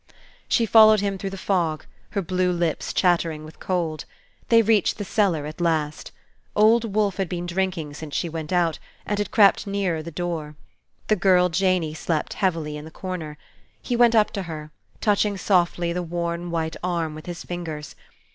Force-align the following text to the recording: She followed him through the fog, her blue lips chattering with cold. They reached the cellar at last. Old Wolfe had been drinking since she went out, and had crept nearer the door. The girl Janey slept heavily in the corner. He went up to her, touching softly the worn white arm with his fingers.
She 0.47 0.65
followed 0.65 1.01
him 1.01 1.19
through 1.19 1.29
the 1.29 1.37
fog, 1.37 1.85
her 2.13 2.23
blue 2.23 2.51
lips 2.51 2.91
chattering 2.91 3.45
with 3.45 3.59
cold. 3.59 4.05
They 4.49 4.63
reached 4.63 4.97
the 4.97 5.05
cellar 5.05 5.45
at 5.45 5.61
last. 5.61 6.11
Old 6.55 6.95
Wolfe 6.95 7.17
had 7.17 7.29
been 7.29 7.45
drinking 7.45 7.93
since 7.93 8.15
she 8.15 8.27
went 8.27 8.51
out, 8.51 8.79
and 9.05 9.19
had 9.19 9.29
crept 9.29 9.67
nearer 9.67 10.01
the 10.01 10.09
door. 10.09 10.55
The 11.07 11.15
girl 11.15 11.49
Janey 11.49 11.93
slept 11.93 12.33
heavily 12.33 12.77
in 12.77 12.85
the 12.85 12.89
corner. 12.89 13.37
He 13.79 13.95
went 13.95 14.15
up 14.15 14.31
to 14.31 14.41
her, 14.41 14.71
touching 15.01 15.37
softly 15.37 15.93
the 15.93 16.01
worn 16.01 16.49
white 16.49 16.77
arm 16.83 17.13
with 17.13 17.27
his 17.27 17.43
fingers. 17.43 17.93